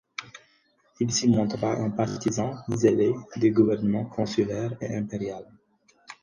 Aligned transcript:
Il 0.99 1.13
s'y 1.13 1.27
montra 1.29 1.73
un 1.73 1.91
partisan 1.91 2.55
zélé 2.69 3.13
des 3.37 3.51
gouvernements 3.51 4.05
consulaire 4.07 4.75
et 4.81 4.95
impérial. 4.95 5.45